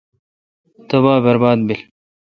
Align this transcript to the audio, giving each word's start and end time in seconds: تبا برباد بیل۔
تبا 0.89 1.13
برباد 1.23 1.59
بیل۔ 1.67 1.79